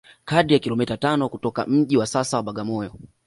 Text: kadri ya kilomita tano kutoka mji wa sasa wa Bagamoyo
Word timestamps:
kadri 0.25 0.53
ya 0.53 0.59
kilomita 0.59 0.97
tano 0.97 1.29
kutoka 1.29 1.65
mji 1.65 1.97
wa 1.97 2.07
sasa 2.07 2.37
wa 2.37 2.43
Bagamoyo 2.43 2.91